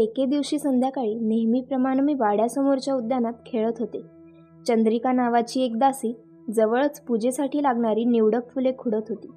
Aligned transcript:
एके 0.00 0.26
दिवशी 0.26 0.58
संध्याकाळी 0.58 1.14
नेहमीप्रमाणे 1.14 2.00
मी 2.00 2.14
वाड्यासमोरच्या 2.14 2.94
उद्यानात 2.94 3.32
खेळत 3.46 3.72
होते. 3.78 4.02
चंद्रिका 4.68 5.12
नावाची 5.12 5.62
एक 5.62 5.78
दासी 5.78 6.16
जवळच 6.50 7.00
पूजेसाठी 7.00 7.62
लागणारी 7.62 8.04
निवडक 8.04 8.50
फुले 8.54 8.72
खुडत 8.78 9.02
होती. 9.08 9.30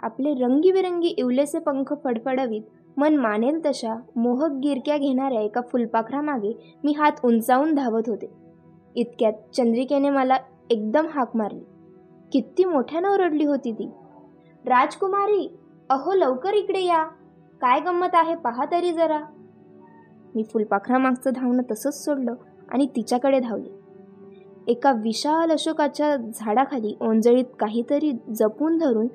आपले 0.00 0.34
रंगीबिरंगी 0.34 1.06
इवलेसे 1.06 1.58
पंख 1.58 1.94
फडफडवीत 2.04 2.62
मन 2.96 3.16
मानेल 3.16 3.60
तशा 3.66 4.00
मोहक 4.16 4.50
गिरक्या 4.50 4.98
घेणाऱ्या 4.98 5.40
एका 5.40 5.60
फुलपाखरामागे 5.60 6.74
मी 6.84 6.92
हात 6.92 7.12
उंचावून 7.24 7.74
धावत 7.74 8.02
होते. 8.06 8.30
इतक्यात 8.96 9.32
चंद्रिकेने 9.56 10.10
मला 10.10 10.36
एकदम 10.70 11.06
हाक 11.10 11.36
मारली. 11.36 11.64
किती 12.32 12.64
मोठ्यानं 12.64 13.08
ओरडली 13.08 13.44
होती 13.44 13.72
ती. 13.72 13.90
राजकुमारी 14.64 15.56
अहो 15.90 16.14
लवकर 16.14 16.54
इकडे 16.54 16.80
या. 16.80 17.04
काय 17.60 17.80
गंमत 17.80 18.14
आहे 18.14 18.34
पहा 18.34 18.64
तरी 18.64 18.92
जरा. 18.92 19.18
मी 20.34 20.42
फुलपाखरामागचं 20.42 21.30
धावणं 21.36 21.62
तसंच 21.70 22.04
सोडलं 22.04 22.34
आणि 22.68 22.86
तिच्याकडे 22.86 23.40
धावले. 23.40 23.82
एका 24.66 24.92
विशाल 24.92 25.50
अशोकाच्या 25.50 26.16
झाडाखाली 26.16 26.96
ओंजळीत 27.00 27.44
काहीतरी 27.60 28.12
जपून 28.12 28.78
धरून 28.78 29.06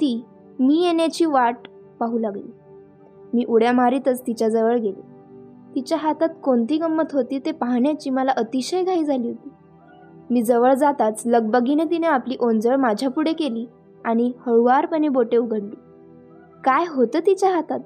ती 0.00 0.24
मी 0.60 0.84
येण्याची 0.84 1.24
वाट 1.24 1.56
पाहू 2.00 2.18
लागली. 2.18 2.50
मी 3.34 3.44
उड्या 3.44 3.72
मारीतच 3.72 4.22
तिच्याजवळ 4.26 4.78
गेले. 4.78 5.14
तिच्या 5.74 5.98
हातात 5.98 6.28
कोणती 6.42 6.78
गंमत 6.78 7.12
होती 7.12 7.38
ते 7.38 7.52
पाहण्याची 7.52 8.10
मला 8.10 8.32
अतिशय 8.36 8.82
घाई 8.82 9.04
झाली 9.04 9.28
होती. 9.28 9.48
मी 10.30 10.42
जवळ 10.42 10.74
जाताच 10.74 11.22
लगबगीने 11.26 11.84
तिने 11.84 12.06
आपली 12.06 12.36
ओंजळ 12.40 12.76
माझ्यापुढे 12.76 13.32
केली 13.32 13.66
आणि 14.04 14.32
हळुवारपणे 14.46 15.08
बोटे 15.08 15.36
उघडली. 15.36 15.76
काय 16.64 16.84
होतं 16.88 17.18
तिच्या 17.26 17.50
हातात? 17.50 17.80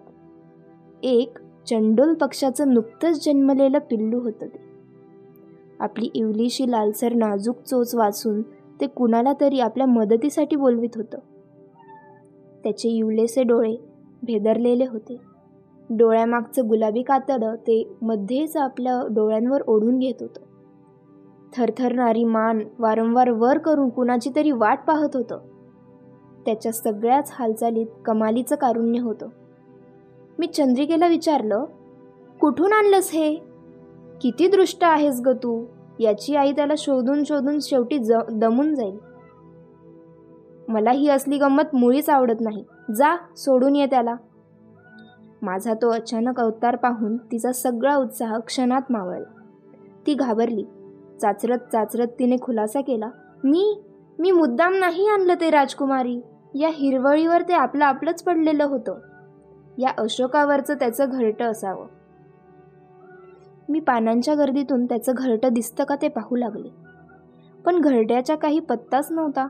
एक 1.03 1.39
चंडोल 1.71 2.15
पक्षाचं 2.15 2.75
नुकतंच 2.75 3.25
जन्मलेलं 3.25 3.79
पिल्लू 3.79 4.21
होतं 4.21 4.47
ते. 4.47 4.61
आपली 5.81 6.11
इवलीशी 6.15 6.71
लालसर 6.71 7.13
नाजूक 7.13 7.57
चोच 7.61 7.95
वाचून 7.95 8.43
ते 8.81 8.87
कुणाला 8.87 9.33
तरी 9.41 9.61
आपल्या 9.61 9.87
मदतीसाठी 9.87 10.57
बोलवित 10.57 10.89
होतं. 10.97 11.19
त्याचे 12.65 12.89
इवलेसे 12.89 13.43
डोळे 13.43 13.77
भेदरलेले 14.23 14.87
होते. 14.87 15.21
डोळ्यामागचं 15.91 16.69
गुलाबी 16.69 17.03
कातडं 17.03 17.55
ते 17.55 17.97
मध्येच 18.03 18.57
आपल्या 18.57 19.03
डोळ्यांवर 19.11 19.63
ओढून 19.67 19.99
घेत 19.99 20.15
होतं. 20.21 20.41
थरथरणारी 21.57 22.25
मान 22.25 22.61
वारंवार 22.79 23.31
वर 23.31 23.59
करून 23.59 23.89
कुणाची 23.89 24.31
तरी 24.37 24.51
वाट 24.51 24.79
पाहत 24.87 25.17
होतं. 25.17 25.39
त्याच्या 26.47 26.73
सगळ्याच 26.73 27.31
हालचालीत 27.35 27.87
कमालीचं 28.05 28.57
कारुण्य 28.57 29.01
होतं. 29.01 29.29
मी 30.39 30.47
चंद्रिकेला 30.47 31.07
विचारलं 31.07 31.65
कुठून 32.41 32.73
आणलंस 32.73 33.11
हे? 33.11 33.35
किती 34.21 34.49
दृष्ट 34.49 34.85
आहेस 34.85 35.21
ग 35.27 35.29
तू? 35.29 35.65
याची 36.01 36.37
आई 36.37 36.53
त्याला 36.53 36.73
शोधून 36.79 37.25
शोधून 37.25 37.59
शेवटी 37.63 37.99
ज 37.99 38.13
दमून 38.33 38.75
जाईल. 38.75 38.99
मला 40.69 40.91
ही 40.91 41.09
असली 41.09 41.39
गंमत 41.39 41.75
मुळीच 41.75 42.11
आवडत 42.11 42.41
नाही. 42.41 42.65
जा 42.95 43.17
सोडून 43.37 43.77
ये 43.77 43.87
त्याला. 43.87 44.15
माझा 45.43 45.75
तो 45.75 45.91
अचानक 45.91 46.41
अवतार 46.41 46.77
पाहून 46.77 47.17
तिचा 47.17 47.53
सगळा 47.53 47.97
उत्साह 47.97 48.39
क्षणात 48.39 48.83
मावळला. 48.91 49.41
ती 50.07 50.15
घाबरली. 50.15 50.65
चाचरत 51.21 51.59
चाचरत 51.59 52.09
तिने 52.19 52.37
खुलासा 52.43 52.81
केला 52.81 53.11
मी 53.45 53.83
मी 54.19 54.31
मुद्दाम 54.31 54.75
नाही 54.75 55.09
आणलं 55.09 55.35
ते 55.41 55.51
राजकुमारी. 55.51 56.21
या 56.55 56.69
हिरवळीवर 56.73 57.43
ते 57.43 57.53
आपलं 57.53 57.85
आपलंच 57.85 58.23
पडलेलं 58.23 58.65
होतं. 58.65 58.99
या 59.79 59.91
अशोकावरचं 59.99 60.75
त्याचं 60.75 61.05
घरटं 61.11 61.45
असावं. 61.45 61.87
मी 63.69 63.81
पानांच्या 63.81 64.35
गर्दीतून 64.35 64.87
त्याचं 64.87 65.13
घरटं 65.17 65.49
दिसतं 65.53 65.85
का 65.85 65.97
ते 66.03 66.09
पाहू 66.09 66.37
लागले. 66.37 66.69
पण 67.65 67.81
घरट्याचा 67.81 68.35
काही 68.35 68.61
पत्ताच 68.61 69.13
नव्हता. 69.13 69.47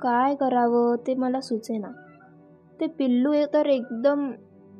काय 0.00 0.34
करावं 0.34 0.96
ते 1.06 1.14
मला 1.14 1.40
सुचेना. 1.40 1.88
ते 2.80 2.86
पिल्लू 2.86 3.34
तर 3.54 3.66
एकदम 3.66 4.32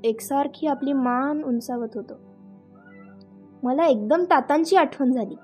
एकसारखी 0.05 0.67
आपली 0.67 0.93
मान 0.93 1.43
उंचावत 1.43 1.89
होतं. 1.95 2.15
मला 3.62 3.87
एकदम 3.87 4.25
तातांची 4.25 4.77
आठवण 4.77 5.12
झाली. 5.12 5.34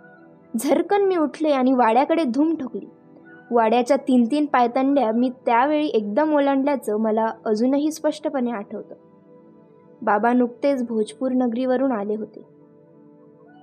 झरकन 0.57 1.03
मी 1.03 1.17
उठले 1.17 1.51
आणि 1.51 1.73
वाड्याकडे 1.73 2.25
धूम 2.25 2.55
ठोकली. 2.55 2.87
वाड्याच्या 3.51 3.97
तीन 3.97 4.25
तीन 4.31 4.47
पायतंड्या 4.47 5.12
मी 5.12 5.31
त्यावेळी 5.47 5.87
एकदम 5.87 6.34
ओलांडल्याचं 6.34 6.97
मला 6.97 7.31
अजूनही 7.45 7.93
स्पष्टपणे 7.93 8.51
आठवतं. 8.51 8.95
बाबा 10.03 10.33
नुकतेच 10.33 10.87
भोजपूर 10.87 11.33
नगरीवरून 11.33 11.93
आले 11.93 12.15
होते. 12.15 12.45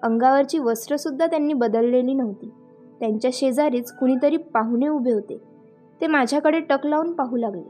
अंगावरची 0.03 0.59
वस्त्रसुद्धा 0.59 1.25
त्यांनी 1.25 1.53
बदललेली 1.53 2.13
नव्हती. 2.13 2.51
त्यांच्या 2.99 3.31
शेजारीच 3.33 3.91
कुणीतरी 3.91 4.38
पाहुणे 4.38 4.88
उभे 4.88 5.13
होते. 5.13 5.38
ते 6.01 6.07
माझ्याकडे 6.07 6.59
टक 6.59 6.85
लावून 6.85 7.13
पाहू 7.13 7.38
लागले. 7.38 7.69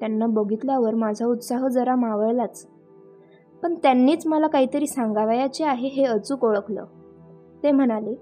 त्यांना 0.00 0.26
बघितल्यावर 0.26 0.94
माझा 0.94 1.26
उत्साह 1.26 1.68
जरा 1.68 1.94
मावळलाच. 1.96 2.68
पण 3.62 3.74
त्यांनीच 3.74 4.26
मला 4.26 4.46
काहीतरी 4.46 4.86
सांगावयाचे 4.86 5.64
आहे 5.64 5.88
हे 5.88 6.04
अचूक 6.04 6.44
ओळखलं. 6.44 6.84
ते 7.62 7.70
म्हणाले 7.70 8.14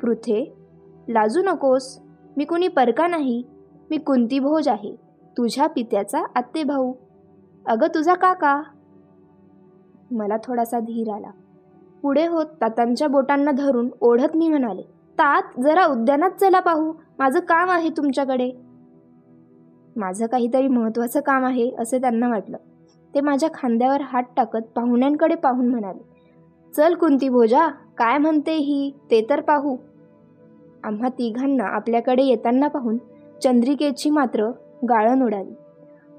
पृथे 0.00 0.54
लाजू 1.08 1.42
नकोस. 1.42 2.00
मी 2.36 2.44
कुणी 2.44 2.68
परका 2.68 3.06
नाही. 3.06 3.42
मी 3.90 3.98
कुंती 3.98 4.38
भोज 4.38 4.68
आहे. 4.68 4.94
तुझ्या 5.36 5.66
पित्याचा 5.66 6.22
आत्ते 6.34 6.62
भाऊ 6.62 6.92
अगं 7.66 7.86
तुझा 7.94 8.14
काका. 8.14 8.62
मला 10.10 10.36
थोडासा 10.44 10.78
धीर 10.78 11.12
आला. 11.12 11.30
पुढे 12.02 12.26
होत 12.26 12.46
तातांच्या 12.60 13.08
बोटांना 13.08 13.50
धरून 13.50 13.88
ओढत 14.00 14.36
मी 14.36 14.48
म्हणाले 14.48 14.82
तात 15.18 15.60
जरा 15.60 15.84
उद्यानात 15.86 16.30
चला 16.30 16.60
पाहू. 16.60 16.92
माझं 17.18 17.40
काम 17.40 17.70
आहे 17.70 17.88
तुमच्याकडे. 17.88 18.50
माझं 19.96 20.26
काहीतरी 20.26 20.68
महत्त्वाचं 20.68 21.20
काम 21.20 21.44
आहे 21.44 21.70
असे 21.78 22.00
त्यांना 22.00 22.28
वाटलं. 22.28 22.56
ते 23.14 23.20
माझ्या 23.20 23.48
खांद्यावर 23.54 24.00
हात 24.00 24.22
टाकत 24.36 24.62
पाहुण्यांकडे 24.74 25.34
पाहून 25.34 25.68
म्हणाले 25.68 26.04
चल 26.72 26.94
कुंती 26.94 27.28
भोजा 27.28 27.68
काय 27.98 28.18
म्हणते 28.18 28.54
ही? 28.54 28.90
ते 29.10 29.26
तर 29.30 29.40
पाहू. 29.40 29.76
आम्हा 30.86 31.08
तिघांना 31.08 31.64
आपल्याकडे 31.64 32.22
येताना 32.22 32.68
पाहून 32.68 32.96
चंद्रिकेची 33.42 34.10
मात्र 34.10 34.50
गाळण 34.88 35.22
उडाली. 35.22 35.54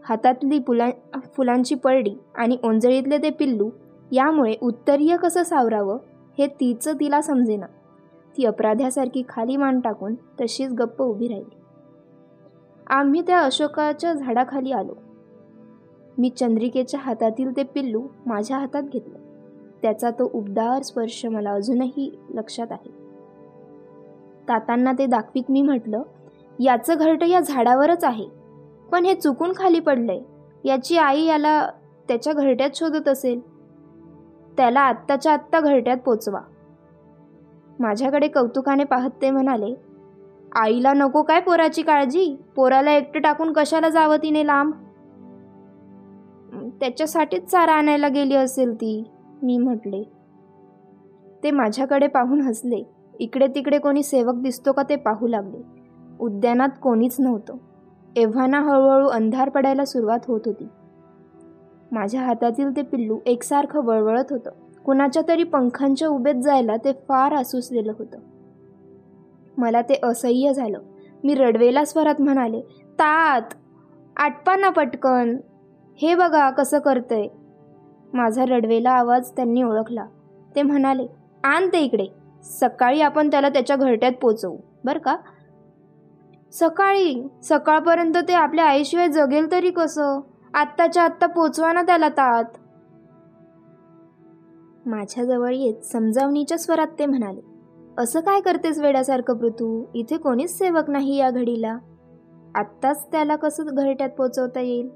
हातातली 0.05 0.59
फुला 0.67 0.89
फुलांची 1.35 1.75
पळडी 1.75 2.15
आणि 2.35 2.57
ओंजळीतले 2.63 3.17
ते 3.17 3.29
पिल्लू 3.29 3.69
यामुळे 4.11 4.55
उत्तरीय 4.61 5.17
कसं 5.17 5.43
सावरावं 5.43 5.97
हे 6.37 6.47
तिचं 6.47 6.93
तिला 6.93 7.21
समजेना. 7.21 7.65
ती 8.37 8.45
अपराध्यासारखी 8.45 9.23
खाली 9.29 9.57
मान 9.57 9.79
टाकून 9.79 10.15
तशीच 10.41 10.71
गप्प 10.71 11.01
उभी 11.01 11.27
राहिली. 11.27 11.55
आम्ही 12.87 13.21
त्या 13.21 13.39
अशोकाच्या 13.39 14.13
झाडाखाली 14.13 14.71
आलो. 14.71 14.93
मी 16.17 16.29
चंद्रिकेच्या 16.29 16.99
हातातील 16.99 17.57
ते 17.57 17.63
पिल्लू 17.63 18.07
माझ्या 18.25 18.57
हातात 18.57 18.83
घेतलं. 18.83 19.17
त्याचा 19.81 20.09
तो 20.09 20.31
उबदार 20.33 20.81
स्पर्श 20.81 21.25
मला 21.25 21.51
अजूनही 21.51 22.19
लक्षात 22.29 22.67
आहे. 22.71 23.06
तातांना 24.49 24.91
ते 24.91 25.05
दाखवीत 25.05 25.43
मी 25.49 25.61
म्हटलं 25.61 26.01
याचं 26.59 26.95
घरटं 26.97 27.25
या 27.25 27.39
झाडावरच 27.39 28.03
आहे. 28.03 28.27
पण 28.91 29.05
हे 29.05 29.13
चुकून 29.15 29.51
खाली 29.55 29.79
पडलंय. 29.79 30.19
याची 30.65 30.97
आई 30.97 31.23
याला 31.23 31.69
त्याच्या 32.07 32.33
घरट्यात 32.33 32.69
शोधत 32.75 33.07
असेल. 33.07 33.39
त्याला 34.57 34.79
आत्ताच्या 34.79 35.33
आत्ता 35.33 35.59
घरट्यात 35.59 35.97
पोचवा. 35.97 36.39
माझ्याकडे 37.79 38.27
कौतुकाने 38.27 38.83
पाहत 38.83 39.09
ते 39.21 39.31
म्हणाले 39.31 39.73
आईला 40.55 40.93
नको 40.93 41.21
काय 41.23 41.39
पोराची 41.39 41.81
काळजी? 41.81 42.35
पोराला 42.55 42.91
एकटं 42.91 43.19
टाकून 43.19 43.53
कशाला 43.53 43.89
जावं 43.89 44.17
तिने 44.17 44.47
लांब? 44.47 44.73
त्याच्यासाठीच 46.79 47.45
चारा 47.45 47.73
आणायला 47.73 48.07
गेली 48.07 48.35
असेल 48.35 48.75
ती 48.75 49.03
मी 49.43 49.57
म्हटले. 49.57 50.03
ते 51.43 51.51
माझ्याकडे 51.51 52.07
पाहून 52.07 52.41
हसले. 52.41 52.96
इकडे 53.19 53.47
तिकडे 53.47 53.79
कोणी 53.79 54.03
सेवक 54.03 54.35
दिसतो 54.35 54.71
का 54.71 54.83
ते 54.83 54.95
पाहू 54.95 55.27
लागले. 55.27 55.57
उद्यानात 56.19 56.69
कोणीच 56.81 57.15
नव्हतं. 57.19 57.55
एव्हाना 58.15 58.59
हळूहळू 58.59 59.07
अंधार 59.07 59.49
पडायला 59.49 59.85
सुरुवात 59.85 60.19
होत 60.27 60.41
होती. 60.45 60.67
माझ्या 61.91 62.21
हातातील 62.21 62.75
ते 62.75 62.81
पिल्लू 62.81 63.19
एकसारखं 63.25 63.85
वळवळत 63.85 64.25
होतं. 64.29 64.49
कुणाच्या 64.85 65.23
तरी 65.27 65.43
पंखांच्या 65.43 66.07
उभेत 66.07 66.35
जायला 66.35 66.77
ते 66.77 66.91
फार 66.91 67.31
आसुसलेलं 67.31 67.93
होतं. 67.99 68.17
मला 69.57 69.81
ते 69.81 69.99
असह्य 70.03 70.53
झालं. 70.53 70.79
मी 71.23 71.35
रडवेला 71.35 71.85
स्वरात 71.85 72.21
म्हणाले 72.21 72.61
तात 72.93 73.41
आटपा 74.17 74.55
ना 74.55 74.69
पटकन. 74.69 75.37
हे 76.01 76.15
बघा 76.15 76.49
कसं 76.49 76.79
करतंय. 76.79 77.27
माझा 78.13 78.45
रडवेला 78.45 78.91
आवाज 78.91 79.31
त्यांनी 79.31 79.63
ओळखला. 79.63 80.05
ते 80.55 80.61
म्हणाले 80.61 81.07
आण 81.43 81.67
ते 81.73 81.79
इकडे. 81.79 82.05
सकाळी 82.43 83.01
आपण 83.01 83.31
त्याला 83.31 83.49
त्याच्या 83.49 83.75
घरट्यात 83.75 84.11
पोचवू. 84.21 84.57
बरं 84.85 84.99
का? 84.99 85.17
सकाळी 86.51 87.27
सकाळपर्यंत 87.43 88.13
ते 88.27 88.33
आपल्या 88.33 88.65
आईशिवाय 88.65 89.07
जगेल 89.07 89.51
तरी 89.51 89.71
कसं? 89.71 90.19
आत्ताच्या 90.53 91.03
आत्ता 91.03 91.27
पोचवा 91.27 91.73
ना 91.73 91.81
त्याला 91.81 92.09
तात. 92.09 92.43
माझ्याजवळ 94.85 95.53
येत 95.53 95.85
समजावणीच्या 95.85 96.57
स्वरात 96.57 96.87
ते 96.99 97.05
म्हणाले. 97.05 97.41
असं 97.97 98.19
काय 98.19 98.41
करतेस 98.41 98.79
वेड्यासारखं 98.79 99.37
पृथू? 99.37 99.85
इथे 99.93 100.17
कोणीच 100.17 100.57
सेवक 100.57 100.89
नाही 100.89 101.15
या 101.15 101.29
घडीला. 101.29 101.77
आत्ताच 102.55 103.11
त्याला 103.11 103.35
कसं 103.35 103.63
घरट्यात 103.65 104.09
पोचवता 104.09 104.59
येईल? 104.59 104.89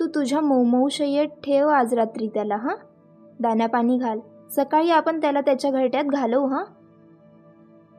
तू 0.00 0.06
तुझ्या 0.06 0.40
मऊमऊ 0.40 0.88
शय्येत 0.88 1.28
ठेव 1.28 1.68
आज 1.68 1.94
रात्री 1.94 2.28
त्याला 2.28 2.56
हां? 2.56 2.74
दाण्यापाणी 3.40 3.98
घाल. 3.98 4.20
सकाळी 4.56 4.90
आपण 4.90 5.20
त्याला 5.20 5.40
त्याच्या 5.40 5.70
घरट्यात 5.70 6.04
घालवू 6.04 6.46
हां? 6.46 6.64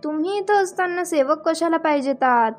तुम्ही 0.04 0.38
इथं 0.38 0.54
असताना 0.54 1.04
सेवक 1.04 1.50
कशाला 1.50 1.78
पाहिजेत 1.78 2.24
आत? 2.24 2.52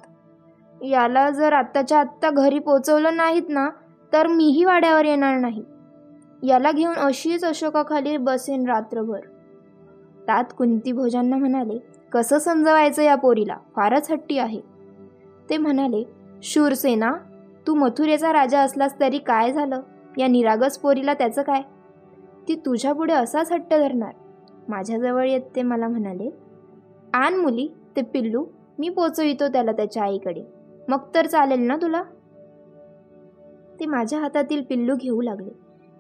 याला 0.83 1.31
जर 1.31 1.53
आत्ताच्या 1.53 1.99
आत्ता 1.99 2.31
घरी 2.31 2.59
पोचवलं 2.59 3.17
नाहीत 3.17 3.43
ना 3.49 3.69
तर 4.13 4.27
मीही 4.27 4.65
वाड्यावर 4.65 5.05
येणार 5.05 5.39
नाही. 5.39 5.63
याला 6.43 6.73
घेऊन 6.73 6.95
अशीच 6.95 7.45
अशोकाखाली 7.45 8.17
बसेन 8.17 8.69
रात्रभर. 8.69 9.21
तात 10.29 10.45
कुंती 10.59 10.93
भोजांना 10.93 11.37
म्हणाले 11.37 11.79
कसं 12.13 12.39
समजवायचं 12.39 13.03
या 13.03 13.15
पोरीला? 13.15 13.57
फारच 13.77 14.11
हट्टी 14.11 14.39
आहे. 14.39 14.61
ते 15.51 15.57
म्हणाले 15.57 16.05
शूरसेना 16.43 17.13
तू 17.67 17.75
मथुरेचा 17.75 18.33
राजा 18.33 18.61
असलास 18.61 19.01
तरी 19.01 19.19
काय 19.19 19.53
झालं? 19.53 19.81
या 20.19 20.27
निरागस 20.27 20.79
पोरीला 20.79 21.15
त्याचं 21.15 21.43
काय? 21.43 21.63
ती 22.49 22.55
तुझ्यापुढे 22.55 23.13
असाच 23.13 23.53
हट्ट 23.53 23.75
धरणार. 23.75 24.13
माझ्याजवळ 24.69 25.27
येत 25.27 25.41
ते 25.57 25.63
मला 25.63 25.89
म्हणाले 25.89 26.31
आण 27.15 27.35
मुली 27.35 27.69
ते 27.97 28.03
पिल्लू 28.03 28.45
मी 28.79 28.89
पोचवितो 28.89 29.49
त्याला 29.49 29.73
त्याच्या 29.73 30.03
आईकडे. 30.03 30.43
मग 30.89 30.99
तर 31.15 31.27
चालेल 31.27 31.61
ना 31.61 31.77
तुला? 31.77 32.03
ते 33.81 33.87
माझ्या 33.87 34.19
हातातील 34.21 34.63
पिल्लू 34.63 34.95
घेऊ 34.97 35.21
लागले. 35.21 35.51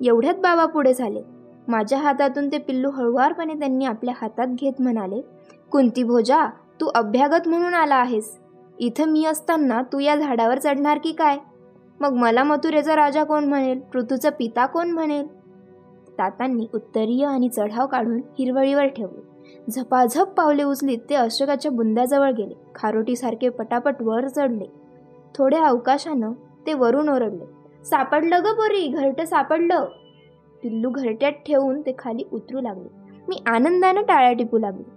एवढ्यात 0.01 0.35
बाबा 0.35 0.67
पुढे 0.67 0.95
झाले. 0.95 1.23
माझ्या 1.69 1.99
हातातून 1.99 2.49
ते 2.53 2.59
पिल्लू 2.59 2.91
हळुवारपणे 2.91 3.55
त्यांनी 3.55 3.85
आपल्या 3.85 4.15
हातात 4.21 4.47
घेत 4.47 4.81
म्हणाले 4.81 5.21
कुंती 5.73 6.03
भोजा 6.03 6.47
तू 6.81 6.91
अभ्यागत 6.95 7.49
म्हणून 7.49 7.75
आला 7.75 7.95
आहेस. 7.95 8.39
इथं 8.79 9.09
मी 9.09 9.25
असताना 9.25 9.83
तू 9.83 9.99
या 9.99 10.17
झाडावर 10.17 10.59
चढणार 10.59 10.99
की 10.99 11.13
काय? 11.13 11.39
मग 12.01 12.13
मला 12.13 12.43
मथुरेचा 12.45 12.97
राजा 12.97 13.25
कोण 13.25 13.45
म्हणेल? 13.45 13.81
पृथूचा 13.81 14.31
पिता 14.31 14.67
कोण 14.67 14.91
म्हणेल? 14.91 15.27
तातांनी 16.19 16.67
उत्तरीय 16.75 17.25
आणि 17.27 17.49
चढाव 17.49 17.87
काढून 17.87 18.21
हिरवळीवर 18.39 18.87
ठेवले. 18.87 19.35
झपाझप 19.71 20.29
पावले 20.37 20.63
उचलीत 20.63 20.99
ते 21.11 21.15
अशोकाच्या 21.15 21.71
बुंद्याजवळ 21.71 22.31
गेले. 22.31 22.55
खारोटीसारखे 22.75 23.49
पटापट 23.49 23.95
वर 24.01 24.29
चढले. 24.29 24.65
थोड्या 25.35 25.65
अवकाशानं 25.67 26.33
ते 26.67 26.75
वरून 26.75 27.09
ओरडले. 27.09 27.45
सापडलं 27.85 28.39
ग 28.39 28.47
पोरी 28.47 28.89
घरटं 28.89 29.25
सापडलं. 29.25 29.85
पिल्लू 30.63 30.91
घरट्यात 30.91 31.33
ठेवून 31.33 31.81
ते 31.81 31.95
खाली 31.99 32.25
उतरू 32.33 32.61
लागले. 32.61 32.89
मी 33.29 33.43
आनंदानं 33.47 34.01
टाळ्या 34.01 34.33
टिपू 34.33 34.59
लागले. 34.59 34.91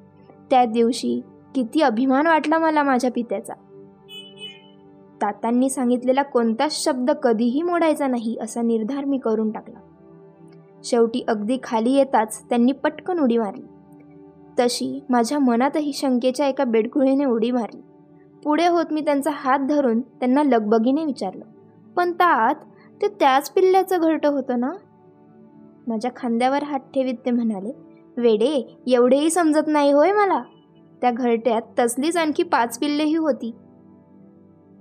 त्या 0.49 0.65
दिवशी 0.65 1.21
किती 1.55 1.81
अभिमान 1.81 2.27
वाटला 2.27 2.57
मला 2.57 2.83
माझ्या 2.83 3.11
पित्याचा. 3.15 3.53
तातांनी 5.21 5.69
सांगितलेला 5.69 6.23
कोणताच 6.23 6.83
शब्द 6.83 7.11
कधीही 7.11 7.61
मोडायचा 7.61 8.07
नाही 8.07 8.37
असा 8.41 8.61
निर्धार 8.61 9.05
मी 9.05 9.17
करून 9.17 9.51
टाकला. 9.51 9.79
शेवटी 10.87 11.23
अगदी 11.27 11.57
खाली 11.63 11.93
येताच 11.93 12.43
त्यांनी 12.49 12.71
पटकन 12.71 13.19
उडी 13.19 13.37
मारली. 13.37 13.65
तशी 14.59 14.99
माझ्या 15.09 15.39
मनातही 15.39 15.93
शंकेच्या 15.93 16.47
एका 16.47 16.63
बेडकुळीने 16.63 17.25
उडी 17.25 17.51
मारली. 17.51 17.81
पुढे 18.43 18.67
होत 18.67 18.85
मी 18.91 19.01
त्यांचा 19.01 19.31
हात 19.33 19.59
धरून 19.59 20.01
त्यांना 20.01 20.43
लगबगीने 20.43 21.05
विचारलं 21.05 21.45
पण 21.95 22.11
तात 22.11 22.55
ते 23.01 23.07
त्याच 23.07 23.49
पिल्ल्याचं 23.49 24.01
घरटं 24.01 24.29
होतं 24.29 24.59
ना? 24.59 24.71
माझ्या 25.87 26.11
खांद्यावर 26.15 26.63
हात 26.63 26.79
ठेवीत 26.79 27.13
ते 27.25 27.31
म्हणाले 27.31 27.71
वेडे 28.17 28.77
एवढेही 28.87 29.29
समजत 29.29 29.67
नाही 29.67 29.91
होय 29.91 30.11
मला. 30.11 30.41
त्या 31.01 31.11
घरट्यात 31.11 31.61
तसलीच 31.79 32.17
आणखी 32.17 32.43
पाच 32.43 32.79
पिल्लेही 32.79 33.15
होती. 33.15 33.51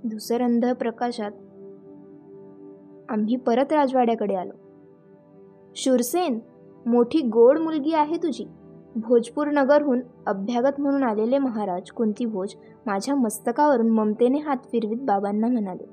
धुसरंध 0.05 0.65
प्रकाशात 0.65 1.31
आम्ही 3.09 3.35
परत 3.35 3.73
राजवाड्याकडे 3.73 4.35
आलो. 4.35 4.66
शूरसेन 5.77 6.39
मोठी 6.85 7.21
गोड 7.21 7.59
मुलगी 7.59 7.93
आहे 7.93 8.17
तुझी. 8.17 8.45
भोजपूर 8.95 9.47
नगरहून 9.47 9.99
अभ्यागत 10.27 10.79
म्हणून 10.79 11.03
आलेले 11.03 11.37
महाराज 11.37 11.91
कुंती 11.91 12.25
भोज 12.25 12.55
माझ्या 12.85 13.15
मस्तकावरून 13.15 13.89
ममतेने 13.89 14.39
हात 14.39 14.57
फिरवीत 14.57 14.97
बाबांना 14.97 15.47
म्हणाले. 15.47 15.85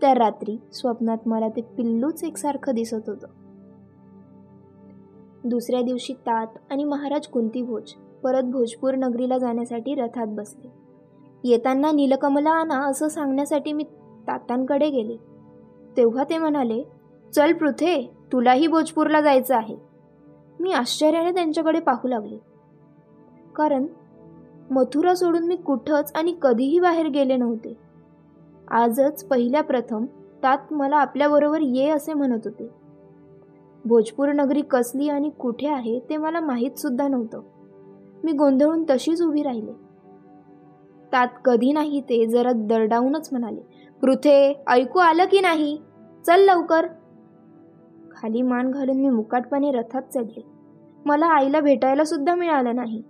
त्या 0.00 0.14
रात्री 0.14 0.58
स्वप्नात 0.72 1.18
मला 1.26 1.48
ते 1.48 1.60
पिल्लूच 1.60 2.24
एकसारखं 2.24 2.74
दिसत 2.74 3.08
होतं. 3.08 3.26
दुसऱ्या 5.44 5.82
दिवशी 5.82 6.12
तात 6.12 6.46
आणि 6.70 6.84
महाराज 6.84 7.26
कुंती 7.26 7.62
भोज 7.62 7.92
परत 8.22 8.42
भोजपूर 8.42 8.94
नगरीला 8.94 9.38
जाण्यासाठी 9.38 9.94
रथात 9.94 10.26
बसले. 10.26 10.72
येताना 11.44 11.92
नीलकमला 11.92 12.50
आणा 12.50 12.80
असं 12.86 13.08
सांगण्यासाठी 13.08 13.72
मी 13.72 13.84
तातांकडे 14.28 14.90
गेले. 14.90 15.16
तेव्हा 15.96 16.24
ते 16.24 16.38
म्हणाले 16.38 16.82
चल 17.34 17.52
पृथे 17.52 18.10
तुलाही 18.32 18.66
भोजपूरला 18.66 19.20
जायचं 19.20 19.56
आहे. 19.56 19.76
मी 20.60 20.72
आश्चर्याने 20.72 21.32
त्यांच्याकडे 21.32 21.80
पाहू 21.80 22.08
लागले. 22.08 22.36
कारण 23.56 23.86
मथुरा 24.70 25.14
सोडून 25.14 25.46
मी 25.46 25.56
कुठंच 25.56 26.12
आणि 26.14 26.34
कधीही 26.42 26.80
बाहेर 26.80 27.06
गेले 27.06 27.36
नव्हते. 27.36 27.76
आजच 28.70 29.24
पहिल्या 29.24 29.62
प्रथम 29.62 30.04
तात 30.42 30.58
मला 30.70 30.96
आपल्याबरोबर 30.96 31.60
ये 31.60 31.90
असे 31.90 32.12
म्हणत 32.14 32.40
होते. 32.44 32.68
भोजपूर 33.84 34.28
नगरी 34.28 34.62
कसली 34.62 35.08
आणि 35.08 35.30
कुठे 35.30 35.66
आहे 35.66 36.00
ते 36.10 36.16
मला 36.16 36.40
माहीत 36.40 36.78
सुद्धा 36.78 37.08
नव्हतं. 37.08 37.40
मी 38.24 38.32
गोंधळून 38.32 38.84
तशीच 38.90 39.22
उभी 39.22 39.42
राहिले. 39.42 39.72
तात 41.12 41.28
कधी 41.44 41.72
नाही 41.72 42.00
ते 42.00 42.26
जरा 42.26 42.52
दरडावूनच 42.54 43.28
म्हणाले 43.32 43.60
पृथे 44.00 44.62
ऐकू 44.68 44.98
आलं 44.98 45.24
की 45.24 45.40
नाही? 45.40 45.78
चल 46.26 46.40
लवकर. 46.40 46.86
खाली 48.22 48.42
मान 48.42 48.70
घालून 48.70 48.96
मी 48.96 49.08
मुकाटपणे 49.08 49.70
रथात 49.70 50.02
चढले. 50.14 50.44
मला 51.04 51.26
आईला 51.26 51.60
भेटायला 51.60 52.04
सुद्धा 52.04 52.34
मिळालं 52.34 52.76
नाही. 52.76 53.02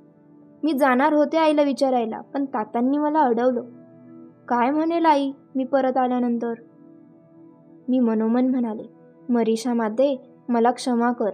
मी 0.62 0.72
जाणार 0.72 1.12
होते 1.12 1.36
आईला 1.36 1.62
विचारायला 1.62 2.20
पण 2.20 2.44
तातांनी 2.44 2.98
मला 2.98 3.20
अडवलं. 3.20 3.62
काय 4.48 4.70
म्हणेल 4.70 5.06
आई? 5.06 5.32
मी 5.54 5.64
परत 5.64 5.96
आल्यानंतर. 5.96 6.54
मी 7.88 7.98
मनोमन 7.98 8.48
म्हणाले 8.48 8.82
मरीषा 9.28 9.74
माते 9.74 10.30
मला 10.48 10.70
क्षमा 10.70 11.12
कर. 11.12 11.30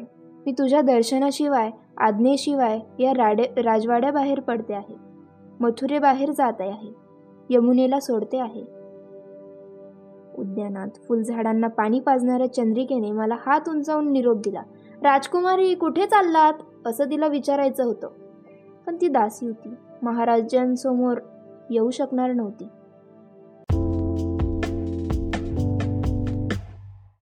मी 0.47 0.53
तुझ्या 0.53 0.81
दर्शनाशिवाय 0.81 1.71
आज्ञेशिवाय 1.99 2.81
या 2.99 3.13
राडे 3.13 3.43
राजवाड्याबाहेर 3.63 4.41
पडते 4.41 4.75
आहे. 4.75 4.95
मथुरेबाहेर 5.61 6.31
जात 6.31 6.61
आहे. 6.61 6.93
यमुनेला 7.51 8.01
सोडते 8.01 8.39
आहे. 8.39 8.78
उद्यानात. 10.39 10.89
फुलझाडांना 11.09 11.69
पाणी 11.69 12.01
पाजणाऱ्या 12.01 12.55
चंद्रिकेने 12.55 13.13
मला 13.13 13.37
हात 13.47 13.69
उंचावून 13.69 14.13
निरोप 14.13 14.37
दिला. 14.37 14.63
राजकुमारी 15.03 15.75
कुठे 15.75 16.07
चाललात? 16.07 16.53
असं 16.87 17.05
तिला 17.05 17.27
विचारायचं 17.27 17.85
होतं. 17.85 18.09
पण 18.87 18.97
ती 19.01 19.09
दासी 19.09 19.47
होती. 19.47 19.75
महाराजांसमोर 20.03 21.19
येऊ 21.71 21.91
शकणार 21.91 22.33
नव्हती. 22.33 22.65